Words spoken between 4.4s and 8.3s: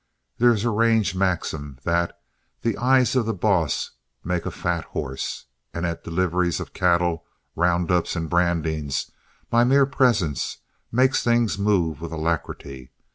a fat horse," and at deliveries of cattle, rounds ups, and